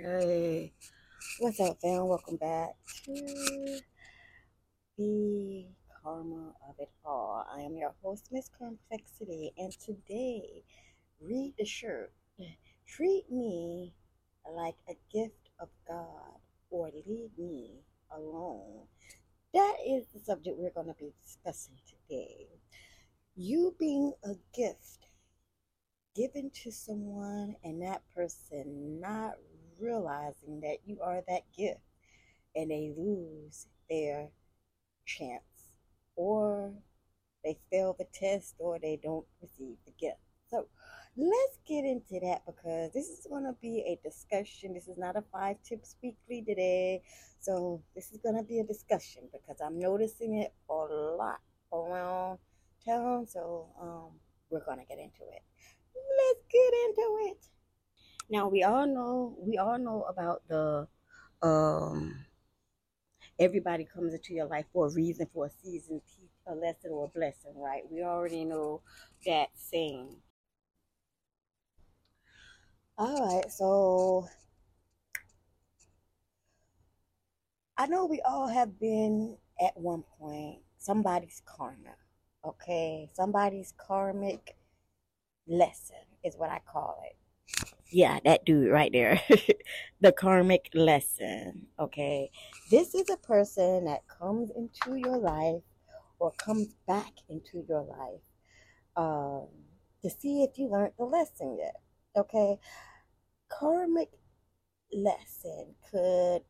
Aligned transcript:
Hey, 0.00 0.72
what's 1.40 1.58
up, 1.58 1.80
fam? 1.82 2.06
Welcome 2.06 2.36
back 2.36 2.76
to 3.04 3.80
the 4.96 5.66
karma 6.00 6.52
of 6.68 6.76
it 6.78 6.90
all. 7.04 7.44
I 7.52 7.62
am 7.62 7.76
your 7.76 7.92
host, 8.00 8.28
Miss 8.30 8.48
Complexity, 8.56 9.52
and 9.58 9.72
today, 9.72 10.62
read 11.20 11.54
the 11.58 11.64
shirt. 11.64 12.12
Treat 12.86 13.24
me 13.28 13.92
like 14.48 14.76
a 14.88 14.94
gift 15.12 15.50
of 15.58 15.68
God, 15.88 16.38
or 16.70 16.92
leave 17.04 17.30
me 17.36 17.80
alone. 18.16 18.84
That 19.52 19.78
is 19.84 20.06
the 20.14 20.20
subject 20.20 20.56
we're 20.56 20.70
going 20.70 20.86
to 20.86 20.94
be 20.94 21.12
discussing 21.24 21.74
today. 21.88 22.46
You 23.34 23.74
being 23.80 24.12
a 24.22 24.34
gift 24.54 25.08
given 26.14 26.52
to 26.62 26.70
someone 26.70 27.56
and 27.64 27.82
that 27.82 28.02
person 28.14 29.00
not 29.00 29.34
realizing 29.80 30.60
that 30.60 30.78
you 30.86 30.98
are 31.02 31.22
that 31.28 31.42
gift 31.56 31.80
and 32.54 32.70
they 32.70 32.92
lose 32.96 33.66
their 33.88 34.28
chance 35.06 35.42
or 36.16 36.72
they 37.44 37.56
fail 37.70 37.94
the 37.98 38.06
test 38.12 38.56
or 38.58 38.78
they 38.78 38.98
don't 39.02 39.26
receive 39.40 39.76
the 39.86 39.92
gift. 39.98 40.18
So 40.50 40.66
let's 41.16 41.58
get 41.66 41.84
into 41.84 42.20
that 42.26 42.42
because 42.46 42.92
this 42.92 43.08
is 43.08 43.26
going 43.28 43.44
to 43.44 43.54
be 43.60 43.80
a 43.80 44.08
discussion. 44.08 44.74
This 44.74 44.88
is 44.88 44.98
not 44.98 45.16
a 45.16 45.22
five 45.32 45.56
tips 45.62 45.96
weekly 46.02 46.42
today. 46.42 47.02
So 47.40 47.82
this 47.94 48.10
is 48.10 48.18
going 48.18 48.36
to 48.36 48.42
be 48.42 48.60
a 48.60 48.64
discussion 48.64 49.22
because 49.32 49.60
I'm 49.64 49.78
noticing 49.78 50.34
it 50.34 50.52
a 50.68 50.74
lot 50.74 51.40
around 51.72 52.38
town. 52.84 53.26
So 53.26 53.68
um, 53.80 54.18
we're 54.50 54.64
going 54.64 54.78
to 54.78 54.86
get 54.86 54.98
into 54.98 55.22
it 55.32 55.42
let's 56.18 56.44
get 56.50 56.72
into 56.86 57.06
it. 57.30 57.38
Now 58.30 58.48
we 58.48 58.62
all 58.62 58.86
know 58.86 59.36
we 59.38 59.56
all 59.58 59.78
know 59.78 60.02
about 60.02 60.42
the 60.48 60.86
um 61.42 62.26
everybody 63.38 63.84
comes 63.84 64.12
into 64.12 64.34
your 64.34 64.46
life 64.46 64.66
for 64.72 64.86
a 64.86 64.90
reason, 64.90 65.28
for 65.32 65.46
a 65.46 65.50
season, 65.50 66.00
a 66.46 66.54
lesson 66.54 66.90
or 66.90 67.04
a 67.06 67.08
blessing, 67.08 67.54
right? 67.56 67.82
We 67.90 68.02
already 68.02 68.44
know 68.44 68.82
that 69.26 69.48
saying. 69.54 70.16
All 72.98 73.36
right, 73.36 73.50
so 73.50 74.26
I 77.76 77.86
know 77.86 78.06
we 78.06 78.20
all 78.22 78.48
have 78.48 78.80
been 78.80 79.36
at 79.60 79.76
one 79.76 80.02
point 80.18 80.58
somebody's 80.78 81.40
karma, 81.46 81.94
okay? 82.44 83.08
Somebody's 83.14 83.72
karmic 83.76 84.56
lesson 85.46 85.96
is 86.24 86.36
what 86.36 86.50
I 86.50 86.60
call 86.70 87.00
it. 87.06 87.16
Yeah, 87.90 88.18
that 88.24 88.44
dude 88.44 88.70
right 88.70 88.92
there. 88.92 89.20
the 90.00 90.12
karmic 90.12 90.68
lesson. 90.74 91.68
Okay. 91.78 92.30
This 92.70 92.94
is 92.94 93.08
a 93.08 93.16
person 93.16 93.86
that 93.86 94.06
comes 94.08 94.50
into 94.50 94.96
your 94.96 95.16
life 95.16 95.62
or 96.18 96.32
comes 96.32 96.74
back 96.86 97.12
into 97.28 97.64
your 97.68 97.82
life 97.82 98.20
um, 98.96 99.48
to 100.02 100.10
see 100.10 100.42
if 100.42 100.58
you 100.58 100.68
learned 100.68 100.92
the 100.98 101.04
lesson 101.04 101.56
yet. 101.58 101.76
Okay. 102.16 102.58
Karmic 103.48 104.10
lesson 104.92 105.74
could 105.90 106.42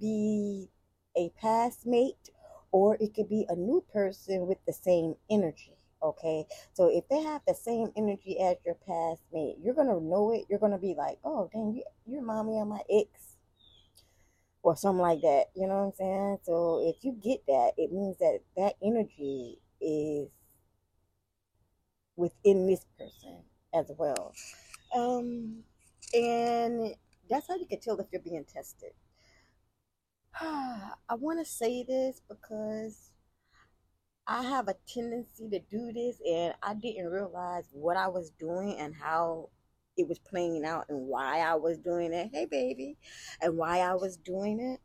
be 0.00 0.68
a 1.16 1.30
past 1.40 1.86
mate 1.86 2.30
or 2.70 2.96
it 3.00 3.14
could 3.14 3.28
be 3.28 3.46
a 3.48 3.56
new 3.56 3.84
person 3.92 4.46
with 4.46 4.58
the 4.66 4.72
same 4.72 5.14
energy. 5.30 5.76
Okay. 6.02 6.46
So 6.74 6.88
if 6.88 7.08
they 7.08 7.22
have 7.22 7.42
the 7.46 7.54
same 7.54 7.92
energy 7.96 8.38
as 8.40 8.56
your 8.66 8.74
past 8.74 9.22
mate, 9.32 9.56
you're 9.62 9.74
gonna 9.74 10.00
know 10.00 10.32
it. 10.32 10.46
You're 10.50 10.58
gonna 10.58 10.78
be 10.78 10.94
like, 10.96 11.18
oh 11.24 11.48
dang, 11.52 11.74
you 11.74 11.84
you 12.06 12.18
remind 12.20 12.48
me 12.48 12.58
of 12.60 12.68
my 12.68 12.82
ex 12.90 13.36
or 14.62 14.76
something 14.76 15.02
like 15.02 15.20
that. 15.22 15.46
You 15.54 15.66
know 15.66 15.74
what 15.74 15.86
I'm 15.86 15.92
saying? 15.92 16.38
So 16.44 16.80
if 16.88 17.04
you 17.04 17.12
get 17.12 17.44
that, 17.46 17.72
it 17.76 17.92
means 17.92 18.18
that 18.18 18.40
that 18.56 18.74
energy 18.82 19.58
is 19.80 20.28
within 22.16 22.66
this 22.66 22.84
person 22.98 23.42
as 23.74 23.90
well. 23.98 24.34
Um, 24.94 25.64
and 26.14 26.94
that's 27.30 27.48
how 27.48 27.56
you 27.56 27.66
can 27.66 27.80
tell 27.80 27.98
if 28.00 28.06
you're 28.12 28.22
being 28.22 28.44
tested. 28.52 28.92
I 30.40 31.14
want 31.14 31.38
to 31.38 31.44
say 31.44 31.84
this 31.84 32.20
because 32.28 33.11
I 34.26 34.44
have 34.44 34.68
a 34.68 34.76
tendency 34.86 35.48
to 35.50 35.58
do 35.58 35.92
this, 35.92 36.20
and 36.28 36.54
I 36.62 36.74
didn't 36.74 37.10
realize 37.10 37.64
what 37.72 37.96
I 37.96 38.08
was 38.08 38.30
doing 38.38 38.78
and 38.78 38.94
how 38.94 39.48
it 39.96 40.08
was 40.08 40.18
playing 40.20 40.64
out 40.64 40.86
and 40.88 41.08
why 41.08 41.40
I 41.40 41.56
was 41.56 41.78
doing 41.78 42.12
it. 42.12 42.30
Hey, 42.32 42.46
baby, 42.46 42.96
and 43.40 43.56
why 43.56 43.80
I 43.80 43.94
was 43.94 44.16
doing 44.16 44.60
it. 44.60 44.80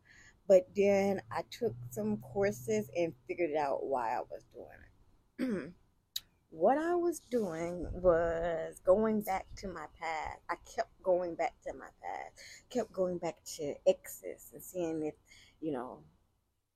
But 0.47 0.67
then 0.75 1.21
I 1.31 1.43
took 1.51 1.75
some 1.91 2.17
courses 2.17 2.89
and 2.95 3.13
figured 3.27 3.55
out 3.55 3.85
why 3.85 4.15
I 4.15 4.21
was 4.21 4.43
doing 4.53 5.65
it. 5.67 5.73
what 6.49 6.77
I 6.77 6.95
was 6.95 7.19
doing 7.29 7.85
was 7.91 8.79
going 8.85 9.21
back 9.21 9.45
to 9.57 9.67
my 9.67 9.85
past. 9.99 10.39
I 10.49 10.55
kept 10.75 10.91
going 11.03 11.35
back 11.35 11.53
to 11.67 11.73
my 11.73 11.89
past, 12.01 12.41
kept 12.69 12.91
going 12.91 13.17
back 13.17 13.35
to 13.57 13.75
exes 13.85 14.49
and 14.53 14.63
seeing 14.63 15.05
if, 15.05 15.15
you 15.61 15.73
know, 15.73 15.99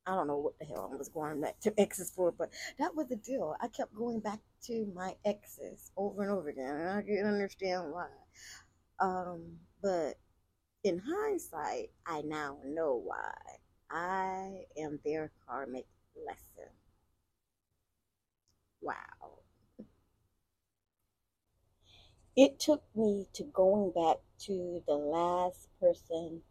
I 0.05 0.15
don't 0.15 0.27
know 0.27 0.37
what 0.37 0.57
the 0.59 0.65
hell 0.65 0.89
I 0.91 0.95
was 0.95 1.09
going 1.09 1.41
back 1.41 1.59
to 1.61 1.73
exes 1.79 2.11
for, 2.11 2.31
but 2.31 2.49
that 2.79 2.95
was 2.95 3.07
the 3.07 3.15
deal. 3.15 3.55
I 3.61 3.67
kept 3.67 3.93
going 3.95 4.19
back 4.19 4.39
to 4.63 4.91
my 4.95 5.15
exes 5.25 5.91
over 5.95 6.23
and 6.23 6.31
over 6.31 6.49
again, 6.49 6.75
and 6.75 6.89
I 6.89 7.01
didn't 7.01 7.27
understand 7.27 7.91
why. 7.91 8.07
Um, 8.99 9.57
but 9.81 10.15
in 10.83 10.99
hindsight, 10.99 11.91
I 12.05 12.21
now 12.21 12.57
know 12.65 13.01
why. 13.03 13.33
I 13.91 14.63
am 14.77 14.99
their 15.05 15.31
karmic 15.47 15.85
lesson. 16.25 16.71
Wow. 18.81 18.95
It 22.35 22.59
took 22.59 22.83
me 22.95 23.27
to 23.33 23.43
going 23.43 23.91
back 23.91 24.17
to 24.45 24.81
the 24.87 24.95
last 24.95 25.67
person 25.79 26.41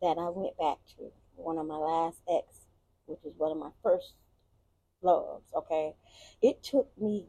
that 0.00 0.16
I 0.18 0.30
went 0.30 0.56
back 0.56 0.78
to, 0.96 1.12
one 1.36 1.58
of 1.58 1.66
my 1.66 1.76
last 1.76 2.18
ex 2.28 2.65
which 3.06 3.24
is 3.24 3.32
one 3.36 3.52
of 3.52 3.58
my 3.58 3.70
first 3.82 4.14
loves, 5.02 5.46
okay? 5.54 5.94
It 6.42 6.62
took 6.62 6.90
me 7.00 7.26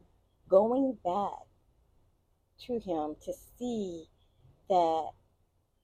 going 0.48 0.96
back 1.04 1.46
to 2.66 2.78
him 2.78 3.16
to 3.24 3.32
see 3.58 4.04
that 4.68 5.10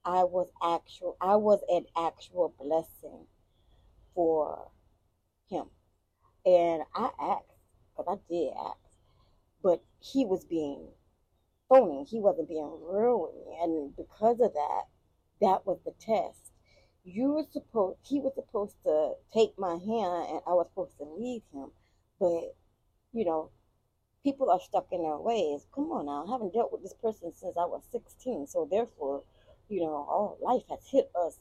I 0.03 0.23
was 0.23 0.49
actual 0.61 1.17
I 1.19 1.35
was 1.37 1.61
an 1.69 1.85
actual 1.97 2.53
blessing 2.59 3.25
for 4.13 4.69
him. 5.49 5.65
And 6.45 6.83
I 6.93 7.09
asked, 7.19 7.45
because 7.97 8.19
I 8.19 8.31
did 8.31 8.51
ask, 8.53 8.77
but 9.63 9.83
he 9.99 10.25
was 10.25 10.45
being 10.45 10.89
phony. 11.67 12.03
He 12.03 12.19
wasn't 12.19 12.49
being 12.49 12.71
real 12.83 13.19
with 13.19 13.33
me. 13.35 13.57
And 13.61 13.95
because 13.95 14.39
of 14.39 14.53
that, 14.53 14.83
that 15.41 15.65
was 15.65 15.79
the 15.83 15.93
test 15.99 16.51
you 17.05 17.33
were 17.33 17.45
supposed 17.51 17.97
he 18.03 18.19
was 18.19 18.33
supposed 18.33 18.75
to 18.83 19.13
take 19.31 19.57
my 19.59 19.73
hand 19.73 20.25
and 20.29 20.41
I 20.47 20.53
was 20.53 20.67
supposed 20.71 20.97
to 20.97 21.03
lead 21.03 21.43
him. 21.53 21.69
But, 22.19 22.55
you 23.13 23.25
know, 23.25 23.51
people 24.23 24.49
are 24.49 24.59
stuck 24.59 24.87
in 24.91 25.03
their 25.03 25.17
ways. 25.17 25.67
Come 25.73 25.91
on 25.91 26.07
now, 26.07 26.25
I 26.27 26.31
haven't 26.31 26.53
dealt 26.53 26.71
with 26.71 26.81
this 26.81 26.95
person 27.01 27.31
since 27.33 27.55
I 27.57 27.65
was 27.65 27.83
16. 27.91 28.47
So 28.47 28.67
therefore, 28.69 29.23
you 29.69 29.81
know, 29.81 29.93
all 29.93 30.37
life 30.41 30.63
has 30.69 30.79
hit 30.89 31.11
us 31.15 31.37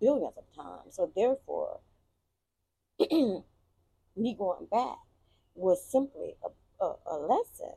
billions 0.00 0.34
of 0.36 0.44
times. 0.54 0.96
So 0.96 1.12
therefore, 1.14 1.78
me 3.10 4.34
going 4.36 4.66
back 4.70 4.98
was 5.54 5.84
simply 5.84 6.34
a, 6.42 6.84
a, 6.84 6.96
a 7.06 7.16
lesson. 7.18 7.74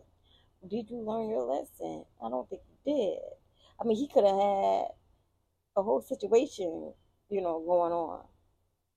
Did 0.67 0.89
you 0.89 0.97
learn 1.01 1.29
your 1.29 1.43
lesson? 1.43 2.05
I 2.23 2.29
don't 2.29 2.49
think 2.49 2.61
you 2.67 2.93
did. 2.95 3.19
I 3.79 3.83
mean, 3.83 3.97
he 3.97 4.07
could 4.07 4.23
have 4.23 4.35
had 4.35 4.85
a 5.75 5.83
whole 5.83 6.01
situation 6.01 6.93
you 7.31 7.41
know, 7.41 7.63
going 7.65 7.93
on. 7.93 8.25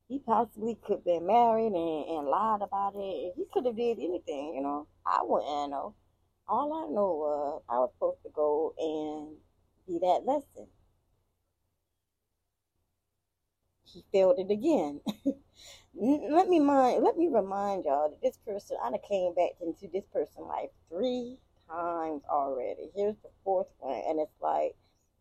He 0.09 0.19
possibly 0.19 0.77
could 0.85 0.99
have 0.99 1.05
been 1.05 1.27
married 1.27 1.73
and, 1.73 2.19
and 2.19 2.29
lied 2.29 2.61
about 2.61 2.95
it. 2.97 3.33
He 3.37 3.45
could 3.53 3.65
have 3.65 3.77
did 3.77 3.99
anything, 3.99 4.55
you 4.55 4.63
know. 4.63 4.87
I 5.07 5.21
wouldn't 5.23 5.71
know. 5.71 5.95
All 6.47 6.75
I 6.75 6.93
know 6.93 7.15
was 7.15 7.63
I 7.69 7.79
was 7.79 7.91
supposed 7.95 8.23
to 8.25 8.31
go 8.35 8.75
and 8.79 9.37
be 9.87 9.99
that 10.05 10.27
lesson. 10.27 10.67
He 13.85 14.05
failed 14.13 14.39
it 14.39 14.51
again. 14.51 15.01
let 15.95 16.49
me 16.49 16.59
mind 16.59 17.03
let 17.05 17.17
me 17.17 17.29
remind 17.29 17.85
y'all 17.85 18.11
that 18.11 18.21
this 18.21 18.37
person 18.45 18.77
I 18.83 18.91
done 18.91 18.99
came 19.09 19.35
back 19.35 19.53
into 19.63 19.89
this 19.93 20.05
person's 20.13 20.47
life 20.47 20.71
three 20.89 21.39
times 21.69 22.23
already. 22.29 22.91
Here's 22.95 23.17
the 23.23 23.31
fourth 23.45 23.69
one, 23.79 24.03
and 24.09 24.21
it's 24.21 24.41
like 24.41 24.75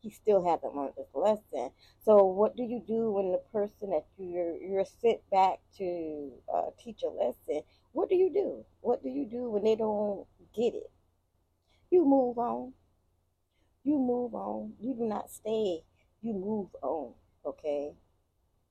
he 0.04 0.10
still 0.10 0.44
hasn't 0.44 0.76
learned 0.76 0.94
this 0.98 1.08
lesson. 1.14 1.72
So 2.04 2.26
what 2.26 2.58
do 2.58 2.64
you 2.64 2.84
do 2.86 3.12
when 3.12 3.32
the 3.32 3.42
person 3.54 3.92
that 3.92 4.06
you're 4.18 4.58
you're 4.58 4.86
sent 4.86 5.22
back 5.32 5.60
to 5.78 6.32
uh, 6.54 6.70
teach 6.78 7.04
a 7.04 7.08
lesson? 7.08 7.64
What 7.94 8.10
do 8.10 8.16
you 8.16 8.30
do? 8.32 8.66
What 8.82 9.02
do 9.02 9.10
you 9.10 9.26
do 9.26 9.50
when 9.50 9.64
they 9.64 9.76
don't 9.76 10.28
get 10.54 10.74
it? 10.76 10.92
You 11.90 12.04
move 12.04 12.38
on. 12.38 12.74
You 13.86 13.98
move 13.98 14.36
on. 14.36 14.74
You 14.82 14.94
do 14.94 15.06
not 15.06 15.32
stay. 15.32 15.84
you 16.22 16.34
move 16.34 16.70
on, 16.82 17.14
okay? 17.46 17.94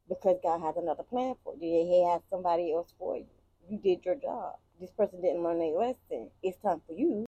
Because 0.09 0.39
God 0.43 0.61
has 0.61 0.77
another 0.77 1.03
plan 1.03 1.35
for 1.45 1.55
you. 1.55 1.87
He 1.89 2.05
has 2.11 2.21
somebody 2.29 2.75
else 2.75 2.93
for 2.99 3.17
you. 3.17 3.27
You 3.71 3.79
did 3.79 4.05
your 4.05 4.17
job. 4.17 4.57
This 4.81 4.91
person 4.91 5.23
didn't 5.23 5.43
learn 5.43 5.61
their 5.61 5.73
lesson. 5.79 6.31
It's 6.43 6.59
time 6.59 6.83
for 6.87 6.93
you. 6.95 7.25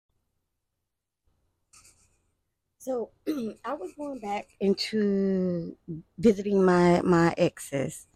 So 2.79 3.11
I 3.65 3.73
was 3.73 3.91
going 3.97 4.19
back 4.19 4.47
into 4.61 5.75
visiting 6.17 6.63
my 6.63 7.01
my 7.01 7.33
exes 7.37 8.07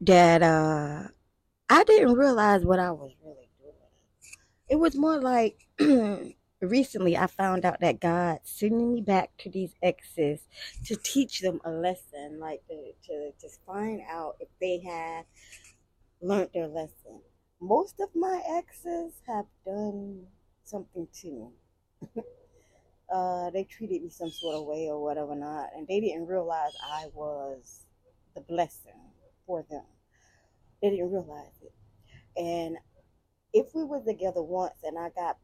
that 0.00 0.40
uh 0.42 1.08
I 1.68 1.84
didn't 1.84 2.14
realize 2.14 2.64
what 2.64 2.78
I 2.78 2.92
was 2.92 3.10
really 3.24 3.48
doing. 3.60 3.74
It 4.68 4.76
was 4.76 4.94
more 4.94 5.20
like 5.20 5.66
recently 6.60 7.16
I 7.16 7.26
found 7.26 7.64
out 7.64 7.80
that 7.80 7.98
God 8.00 8.38
sending 8.44 8.94
me 8.94 9.00
back 9.00 9.32
to 9.38 9.50
these 9.50 9.74
exes 9.82 10.46
to 10.84 10.94
teach 10.94 11.40
them 11.40 11.60
a 11.64 11.70
lesson, 11.72 12.38
like 12.38 12.62
to, 12.68 12.92
to 13.08 13.32
just 13.40 13.58
find 13.66 14.00
out 14.08 14.36
if 14.38 14.48
they 14.60 14.78
have 14.78 15.24
learned 16.20 16.50
their 16.54 16.68
lesson. 16.68 17.20
Most 17.60 17.98
of 17.98 18.10
my 18.14 18.40
exes 18.48 19.14
have 19.26 19.46
done 19.66 20.26
something 20.62 21.08
to 21.22 21.30
me. 21.32 21.48
uh, 23.12 23.50
they 23.50 23.64
treated 23.64 24.02
me 24.02 24.10
some 24.10 24.30
sort 24.30 24.56
of 24.56 24.64
way 24.64 24.88
or 24.88 25.02
whatever 25.02 25.34
not, 25.34 25.70
and 25.76 25.86
they 25.86 26.00
didn't 26.00 26.26
realize 26.26 26.72
I 26.82 27.06
was 27.14 27.84
the 28.34 28.40
blessing 28.40 28.92
for 29.46 29.64
them. 29.70 29.84
They 30.82 30.90
didn't 30.90 31.12
realize 31.12 31.62
it. 31.62 31.72
And 32.36 32.76
if 33.52 33.74
we 33.74 33.84
were 33.84 34.00
together 34.00 34.42
once 34.42 34.74
and 34.82 34.98
I 34.98 35.10
got 35.10 35.38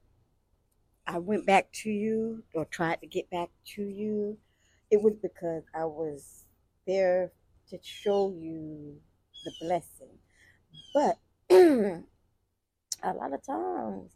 I 1.06 1.18
went 1.18 1.46
back 1.46 1.72
to 1.82 1.90
you 1.90 2.44
or 2.54 2.64
tried 2.66 3.00
to 3.00 3.06
get 3.06 3.30
back 3.30 3.50
to 3.74 3.82
you, 3.82 4.38
it 4.90 5.02
was 5.02 5.14
because 5.20 5.64
I 5.74 5.84
was 5.84 6.44
there 6.86 7.32
to 7.70 7.78
show 7.82 8.32
you 8.36 9.00
the 9.44 9.52
blessing. 9.60 10.18
But 10.94 11.18
a 11.50 13.14
lot 13.14 13.32
of 13.32 13.42
times 13.44 14.12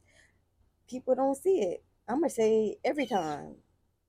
people 0.88 1.14
don't 1.14 1.36
see 1.36 1.60
it. 1.60 1.82
I'm 2.08 2.20
gonna 2.20 2.30
say 2.30 2.76
every 2.84 3.06
time 3.06 3.56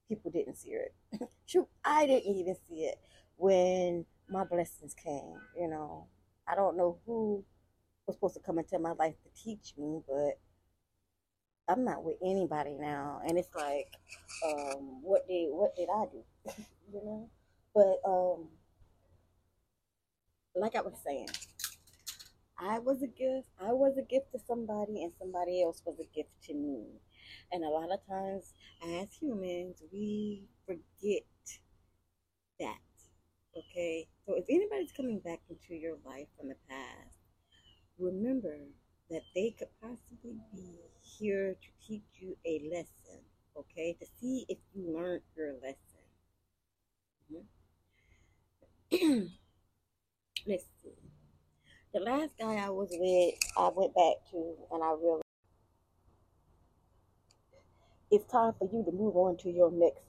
people 0.10 0.32
didn't 0.32 0.58
see 0.58 0.72
it. 0.72 0.94
Shoot, 1.46 1.68
I 1.84 2.06
didn't 2.06 2.36
even 2.36 2.56
see 2.68 2.86
it 2.86 3.00
when 3.38 4.06
my 4.30 4.44
blessings 4.44 4.94
came, 4.94 5.40
you 5.58 5.68
know. 5.70 6.08
I 6.48 6.56
don't 6.56 6.78
know 6.78 7.00
who 7.06 7.44
was 8.06 8.16
supposed 8.16 8.36
to 8.36 8.42
come 8.42 8.60
into 8.60 8.80
my 8.80 8.92
life 8.92 9.16
to 9.24 9.44
teach 9.44 9.74
me, 9.78 10.02
but 10.08 10.40
I'm 11.68 11.84
not 11.84 12.04
with 12.04 12.18
anybody 12.24 12.76
now, 12.80 13.22
and 13.26 13.38
it's 13.38 13.54
like, 13.56 13.88
um, 14.46 15.02
what 15.02 15.28
did 15.28 15.48
what 15.52 15.76
did 15.76 15.90
I 15.90 16.06
do, 16.12 16.24
you 16.94 17.02
know? 17.04 17.30
But 17.74 18.02
um, 18.08 18.50
like 20.56 20.76
I 20.76 20.82
was 20.82 20.94
saying, 21.04 21.30
I 22.60 22.80
was 22.80 23.02
a 23.02 23.08
gift. 23.08 23.48
I 23.60 23.74
was 23.74 23.98
a 23.98 24.02
gift 24.04 24.32
to 24.34 24.40
somebody, 24.48 25.04
and 25.04 25.12
somebody 25.18 25.64
else 25.64 25.82
was 25.86 26.00
a 26.00 26.06
gift 26.16 26.30
to 26.48 26.54
me. 26.54 26.86
And 27.52 27.64
a 27.64 27.70
lot 27.70 27.92
of 27.92 28.00
times, 28.08 28.54
as 28.84 29.08
humans, 29.14 29.82
we 29.92 30.44
forget 30.66 31.24
that. 32.60 32.78
Okay, 33.58 34.08
so 34.26 34.36
if 34.36 34.46
anybody's 34.50 34.92
coming 34.92 35.20
back 35.20 35.40
into 35.50 35.76
your 35.76 35.96
life 36.06 36.28
from 36.38 36.50
the 36.50 36.56
past, 36.70 37.18
remember 37.98 38.58
that 39.10 39.22
they 39.34 39.56
could 39.58 39.70
possibly 39.82 40.40
be 40.54 40.80
here 41.02 41.56
to 41.62 41.88
teach 41.88 42.04
you 42.20 42.36
a 42.46 42.62
lesson, 42.70 43.22
okay? 43.58 43.96
To 44.00 44.06
see 44.20 44.46
if 44.50 44.58
you 44.74 44.94
learned 44.94 45.22
your 45.38 45.54
lesson. 45.54 45.78
Mm-hmm. 48.92 49.26
Let's 50.48 50.66
see. 50.84 50.90
The 51.94 52.00
last 52.02 52.38
guy 52.38 52.56
I 52.56 52.70
was 52.70 52.90
with, 52.92 53.36
I 53.58 53.70
went 53.74 53.96
back 53.96 54.16
to, 54.32 54.56
and 54.72 54.84
I 54.84 54.94
realized 55.02 55.25
it's 58.16 58.32
time 58.32 58.54
for 58.58 58.70
you 58.72 58.84
to 58.86 58.92
move 58.92 59.16
on 59.18 59.36
to 59.36 59.50
your 59.50 59.70
next 59.72 60.06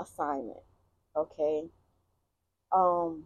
assignment, 0.00 0.58
okay? 1.16 1.64
Um, 2.72 3.24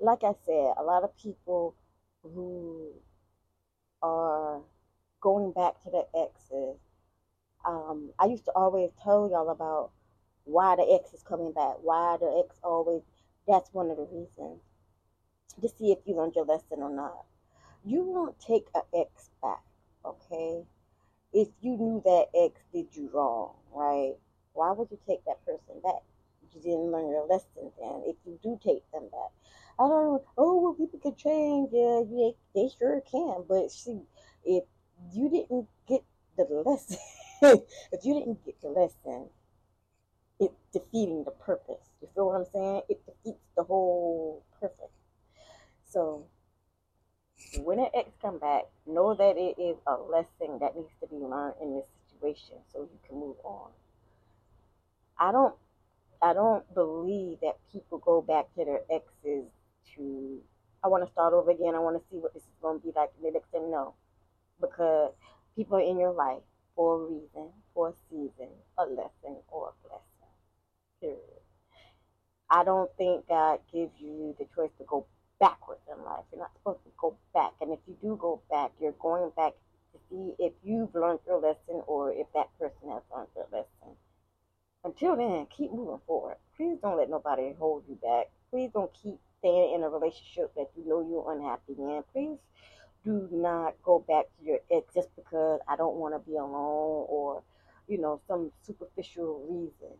like 0.00 0.24
I 0.24 0.32
said, 0.46 0.72
a 0.78 0.82
lot 0.82 1.04
of 1.04 1.14
people 1.18 1.74
who 2.22 2.88
are 4.02 4.60
going 5.20 5.52
back 5.52 5.82
to 5.84 5.90
the 5.90 6.06
exes. 6.16 6.78
Um, 7.66 8.10
I 8.18 8.24
used 8.24 8.46
to 8.46 8.52
always 8.52 8.90
tell 9.02 9.28
y'all 9.30 9.50
about 9.50 9.90
why 10.44 10.76
the 10.76 10.98
ex 10.98 11.12
is 11.12 11.22
coming 11.22 11.52
back, 11.52 11.74
why 11.82 12.16
the 12.18 12.42
ex 12.42 12.56
always. 12.64 13.02
That's 13.46 13.72
one 13.72 13.90
of 13.90 13.96
the 13.96 14.04
reasons 14.04 14.60
to 15.60 15.68
see 15.68 15.92
if 15.92 15.98
you 16.06 16.14
learned 16.14 16.34
your 16.36 16.44
lesson 16.44 16.78
or 16.78 16.90
not. 16.90 17.24
You 17.84 18.02
won't 18.02 18.38
take 18.40 18.66
an 18.74 18.82
ex 18.94 19.30
back, 19.42 19.62
okay? 20.04 20.64
If 21.32 21.48
you 21.60 21.76
knew 21.76 22.02
that 22.04 22.26
ex 22.34 22.60
did 22.72 22.94
you 22.94 23.10
wrong, 23.12 23.54
right? 23.72 24.14
Why 24.52 24.72
would 24.72 24.90
you 24.90 24.98
take 25.06 25.24
that 25.24 25.44
person 25.46 25.80
back? 25.82 26.02
You 26.54 26.60
didn't 26.60 26.90
learn 26.90 27.08
your 27.08 27.26
lesson 27.26 27.72
then. 27.78 28.02
If 28.06 28.16
you 28.26 28.38
do 28.42 28.58
take 28.62 28.90
them 28.92 29.08
back, 29.10 29.30
I 29.78 29.88
don't 29.88 30.04
know. 30.04 30.24
Oh, 30.36 30.60
well, 30.60 30.74
people 30.74 30.98
can 30.98 31.14
change. 31.14 31.70
Yeah, 31.72 32.02
they, 32.10 32.34
they 32.54 32.68
sure 32.76 33.00
can. 33.10 33.44
But 33.48 33.70
see, 33.70 34.02
if 34.44 34.64
you 35.12 35.30
didn't 35.30 35.68
get 35.88 36.02
the 36.36 36.44
lesson, 36.66 36.98
if 37.42 38.04
you 38.04 38.14
didn't 38.14 38.44
get 38.44 38.60
the 38.60 38.68
lesson, 38.68 39.28
it's 40.38 40.60
defeating 40.72 41.24
the 41.24 41.30
purpose. 41.30 41.88
You 42.02 42.08
feel 42.14 42.26
what 42.26 42.36
I'm 42.36 42.46
saying? 42.52 42.82
It 42.88 43.00
defeats 43.06 43.44
the 43.56 43.62
whole 43.62 44.44
purpose. 44.60 44.90
So 45.88 46.26
when 47.58 47.78
an 47.78 47.88
ex 47.94 48.10
come 48.20 48.38
back, 48.38 48.64
know 48.86 49.14
that 49.14 49.36
it 49.36 49.60
is 49.60 49.76
a 49.86 49.94
lesson 49.94 50.58
that 50.60 50.76
needs 50.76 50.92
to 51.00 51.06
be 51.06 51.16
learned 51.16 51.54
in 51.60 51.74
this 51.74 51.86
situation 52.10 52.56
so 52.72 52.82
you 52.82 52.98
can 53.06 53.18
move 53.18 53.36
on. 53.44 53.70
I 55.18 55.32
don't 55.32 55.54
I 56.22 56.34
don't 56.34 56.64
believe 56.74 57.38
that 57.42 57.58
people 57.72 57.98
go 57.98 58.20
back 58.20 58.52
to 58.54 58.64
their 58.64 58.82
exes 58.90 59.46
to 59.96 60.40
I 60.82 60.88
want 60.88 61.04
to 61.04 61.12
start 61.12 61.34
over 61.34 61.50
again. 61.50 61.74
I 61.74 61.78
want 61.78 62.00
to 62.00 62.08
see 62.10 62.16
what 62.16 62.32
this 62.32 62.42
is 62.42 62.56
going 62.62 62.80
to 62.80 62.86
be 62.86 62.92
like. 62.96 63.10
And 63.16 63.26
they 63.26 63.30
next 63.30 63.50
thing 63.50 63.70
know, 63.70 63.94
because 64.60 65.12
people 65.54 65.76
are 65.76 65.82
in 65.82 65.98
your 65.98 66.12
life 66.12 66.40
for 66.74 66.96
a 66.96 67.04
reason, 67.04 67.52
for 67.74 67.90
a 67.90 67.92
season, 68.08 68.48
a 68.78 68.84
lesson, 68.84 69.36
or 69.48 69.72
a 69.72 69.88
blessing. 69.88 70.32
Period. 71.00 71.44
I 72.48 72.64
don't 72.64 72.90
think 72.96 73.28
God 73.28 73.60
gives 73.72 73.92
you 74.00 74.34
the 74.38 74.46
choice 74.54 74.72
to 74.78 74.84
go 74.88 75.06
backwards 75.38 75.82
in 75.86 76.02
life. 76.04 76.24
You're 76.32 76.40
not 76.40 76.52
supposed 76.56 76.82
to 76.84 76.90
go 76.98 77.16
back. 77.34 77.52
And 77.60 77.72
if 77.72 77.78
you 77.86 77.96
do 78.00 78.16
go 78.20 78.40
back, 78.50 78.72
you're 78.80 78.96
going 79.00 79.30
back 79.36 79.52
to 79.92 79.98
see 80.08 80.32
if 80.38 80.52
you've 80.64 80.94
learned 80.94 81.20
your 81.26 81.40
lesson 81.40 81.82
or 81.86 82.12
if 82.12 82.26
that 82.34 82.48
person 82.58 82.88
has 82.90 83.02
learned 83.14 83.28
their 83.34 83.46
lesson. 83.52 83.96
Until 84.84 85.16
then, 85.16 85.46
keep 85.54 85.72
moving 85.72 86.00
forward. 86.06 86.36
Please 86.56 86.78
don't 86.82 86.96
let 86.96 87.10
nobody 87.10 87.52
hold 87.58 87.84
you 87.88 87.96
back. 87.96 88.30
Please 88.50 88.70
don't 88.72 88.92
keep 88.94 89.18
staying 89.38 89.74
in 89.74 89.82
a 89.82 89.88
relationship 89.88 90.54
that 90.54 90.70
you 90.76 90.88
know 90.88 91.06
you're 91.06 91.32
unhappy 91.32 91.74
in. 91.78 92.02
Please 92.12 92.38
do 93.04 93.28
not 93.30 93.74
go 93.82 94.04
back 94.06 94.26
to 94.38 94.44
your 94.44 94.58
ex 94.70 94.94
just 94.94 95.14
because 95.16 95.60
I 95.68 95.76
don't 95.76 95.96
want 95.96 96.14
to 96.14 96.30
be 96.30 96.36
alone 96.36 97.06
or, 97.08 97.42
you 97.88 97.98
know, 97.98 98.20
some 98.26 98.52
superficial 98.62 99.46
reason. 99.48 99.96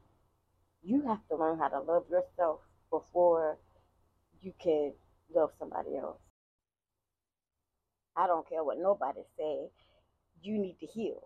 You 0.82 1.02
have 1.06 1.26
to 1.28 1.36
learn 1.36 1.58
how 1.58 1.68
to 1.68 1.80
love 1.80 2.04
yourself 2.10 2.60
before 2.90 3.58
you 4.42 4.52
can 4.62 4.92
love 5.34 5.50
somebody 5.58 5.96
else. 5.96 6.18
I 8.16 8.26
don't 8.26 8.48
care 8.48 8.64
what 8.64 8.78
nobody 8.78 9.20
say. 9.38 9.68
You 10.42 10.58
need 10.58 10.76
to 10.80 10.86
heal. 10.86 11.22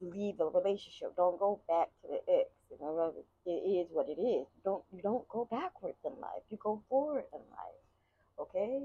Leave 0.00 0.40
a 0.40 0.46
relationship. 0.46 1.14
Don't 1.16 1.38
go 1.38 1.60
back 1.68 1.88
to 2.02 2.08
the 2.08 2.32
ex. 2.32 2.50
You 2.70 2.78
know, 2.80 3.12
it 3.46 3.50
is 3.50 3.88
what 3.90 4.08
it 4.08 4.20
is. 4.20 4.46
Don't 4.64 4.84
you 4.92 5.02
don't 5.02 5.28
go 5.28 5.46
backwards 5.50 5.98
in 6.04 6.12
life. 6.20 6.42
You 6.50 6.58
go 6.62 6.82
forward 6.88 7.24
in 7.32 7.40
life. 7.50 7.82
Okay? 8.38 8.80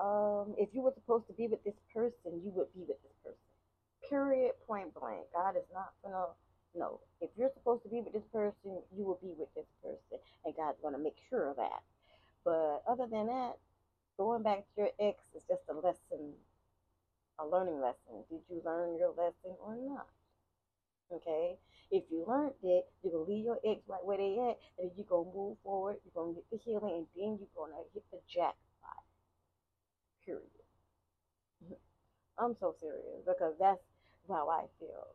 Um, 0.00 0.54
if 0.56 0.68
you 0.72 0.82
were 0.82 0.94
supposed 0.94 1.26
to 1.26 1.34
be 1.34 1.46
with 1.48 1.62
this 1.64 1.74
person, 1.92 2.40
you 2.44 2.50
would 2.54 2.72
be 2.72 2.80
with 2.80 3.02
this 3.02 3.16
person. 3.24 3.38
Period. 4.08 4.52
Point 4.66 4.94
blank. 4.94 5.26
God 5.34 5.56
is 5.56 5.66
not 5.74 5.92
gonna 6.02 6.26
no. 6.74 7.00
If 7.20 7.30
you're 7.36 7.50
supposed 7.54 7.82
to 7.82 7.88
be 7.88 8.00
with 8.00 8.12
this 8.12 8.26
person, 8.32 8.78
you 8.96 9.04
will 9.04 9.18
be 9.20 9.34
with 9.36 9.52
this 9.54 9.66
person, 9.82 10.22
and 10.44 10.54
God's 10.54 10.78
gonna 10.82 10.98
make 10.98 11.16
sure 11.28 11.50
of 11.50 11.56
that. 11.56 11.82
But 12.44 12.82
other 12.88 13.06
than 13.10 13.26
that, 13.26 13.58
going 14.16 14.42
back 14.42 14.58
to 14.58 14.82
your 14.82 14.90
ex 15.00 15.18
is 15.34 15.42
just 15.48 15.62
a 15.68 15.74
lesson, 15.74 16.32
a 17.38 17.46
learning 17.46 17.80
lesson. 17.80 18.24
Did 18.30 18.40
you 18.48 18.62
learn 18.64 18.96
your 18.96 19.10
lesson 19.10 19.56
or 19.60 19.76
not? 19.76 20.06
Okay. 21.12 21.56
If 21.90 22.04
you 22.10 22.24
learned 22.26 22.54
it, 22.62 22.86
you're 23.02 23.12
gonna 23.12 23.30
leave 23.30 23.44
your 23.44 23.58
ex 23.64 23.80
right 23.88 24.04
where 24.04 24.18
they 24.18 24.38
at, 24.38 24.58
and 24.78 24.90
you're 24.96 25.06
gonna 25.10 25.30
move 25.34 25.56
forward, 25.64 25.96
you're 26.04 26.14
gonna 26.14 26.34
get 26.34 26.50
the 26.50 26.58
healing, 26.58 26.94
and 26.94 27.06
then 27.16 27.38
you're 27.38 27.56
gonna 27.56 27.82
hit 27.92 28.04
the 28.12 28.18
jackpot. 28.32 29.02
Period. 30.24 30.46
I'm 32.38 32.56
so 32.60 32.74
serious 32.80 33.22
because 33.26 33.54
that's 33.58 33.80
how 34.28 34.48
I 34.48 34.64
feel. 34.78 35.08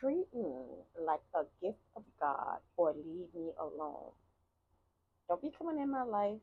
Treat 0.00 0.26
me 0.34 0.54
like 1.00 1.20
a 1.34 1.44
gift 1.62 1.80
of 1.96 2.02
God 2.20 2.58
or 2.76 2.92
leave 2.92 3.28
me 3.34 3.52
alone. 3.60 4.12
Don't 5.28 5.42
be 5.42 5.50
coming 5.56 5.80
in 5.82 5.90
my 5.90 6.02
life 6.02 6.40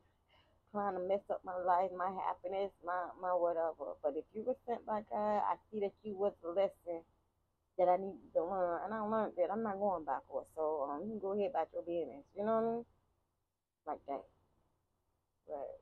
trying 0.72 0.94
to 0.94 1.00
mess 1.08 1.24
up 1.30 1.40
my 1.44 1.56
life, 1.56 1.90
my 1.96 2.10
happiness, 2.26 2.70
my 2.84 3.08
my 3.20 3.30
whatever. 3.30 3.96
But 4.02 4.14
if 4.16 4.24
you 4.34 4.44
were 4.44 4.56
sent 4.66 4.84
by 4.86 5.02
God, 5.10 5.42
I 5.44 5.56
see 5.70 5.80
that 5.80 5.92
you 6.02 6.16
was 6.16 6.32
a 6.44 6.48
lesson 6.48 7.02
that 7.78 7.88
I 7.88 7.96
need 7.96 8.18
to 8.34 8.42
learn, 8.44 8.80
and 8.84 8.92
I 8.92 9.00
learned 9.00 9.32
that 9.38 9.50
I'm 9.52 9.62
not 9.62 9.78
going 9.78 10.04
backwards. 10.04 10.48
So 10.56 10.90
um, 10.90 11.02
you 11.06 11.14
can 11.14 11.20
go 11.20 11.32
ahead 11.32 11.50
about 11.50 11.68
your 11.72 11.82
business. 11.82 12.26
You 12.36 12.44
know 12.44 12.54
what 12.58 12.66
I 12.66 12.74
mean? 12.74 12.84
Like 13.86 14.02
that. 14.08 14.24
But 15.46 15.80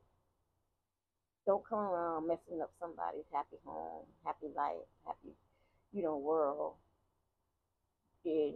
don't 1.45 1.63
come 1.67 1.79
around 1.79 2.27
messing 2.27 2.61
up 2.61 2.71
somebody's 2.79 3.27
happy 3.33 3.57
home, 3.65 4.05
happy 4.23 4.47
life, 4.55 4.85
happy, 5.05 5.33
you 5.91 6.03
know, 6.03 6.17
world, 6.17 6.75
and 8.25 8.53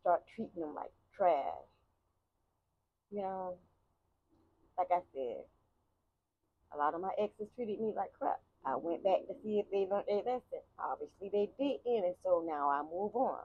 start 0.00 0.22
treating 0.34 0.60
them 0.62 0.74
like 0.74 0.92
trash. 1.16 1.66
You 3.10 3.22
know, 3.22 3.54
like 4.76 4.88
I 4.92 5.00
said, 5.14 5.42
a 6.72 6.76
lot 6.76 6.94
of 6.94 7.00
my 7.00 7.10
exes 7.18 7.48
treated 7.56 7.80
me 7.80 7.92
like 7.96 8.12
crap. 8.18 8.40
I 8.66 8.76
went 8.76 9.04
back 9.04 9.26
to 9.28 9.34
see 9.42 9.58
if 9.60 9.70
they 9.70 9.88
learned 9.90 10.06
their 10.08 10.18
lesson. 10.18 10.62
Obviously, 10.78 11.30
they 11.32 11.50
didn't, 11.58 12.04
and 12.04 12.14
so 12.24 12.44
now 12.46 12.70
I 12.70 12.82
move 12.82 13.14
on. 13.16 13.40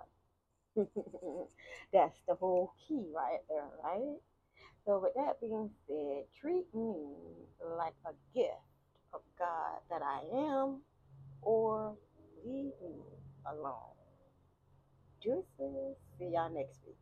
That's 1.94 2.18
the 2.28 2.36
whole 2.36 2.74
key 2.88 3.06
right 3.16 3.40
there, 3.50 3.70
right? 3.84 4.18
So, 4.86 5.00
with 5.00 5.14
that 5.16 5.40
being 5.42 5.70
said, 5.88 6.26
treat 6.42 6.66
me 6.74 7.06
like 7.78 7.96
a 8.06 8.14
gift 8.34 8.54
of 9.14 9.22
God 9.40 9.80
that 9.90 10.02
I 10.04 10.22
am, 10.56 10.82
or 11.42 11.96
leave 12.46 12.74
me 12.84 13.02
alone. 13.46 13.96
Juices. 15.24 15.98
See 16.20 16.32
y'all 16.34 16.54
next 16.54 16.80
week. 16.86 16.98